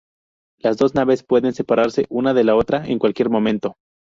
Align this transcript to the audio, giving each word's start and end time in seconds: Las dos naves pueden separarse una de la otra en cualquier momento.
Las 0.57 0.77
dos 0.77 0.95
naves 0.95 1.21
pueden 1.21 1.53
separarse 1.53 2.07
una 2.09 2.33
de 2.33 2.43
la 2.43 2.55
otra 2.55 2.87
en 2.87 2.97
cualquier 2.97 3.29
momento. 3.29 3.75